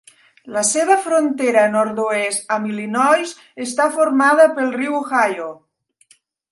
La 0.53 0.61
seva 0.69 0.95
frontera 1.07 1.65
nord-oest 1.75 2.57
amb 2.57 2.71
Illinois 2.73 3.37
està 3.69 3.89
formada 4.01 4.53
pel 4.59 4.77
riu 4.83 5.01
Ohio. 5.03 5.51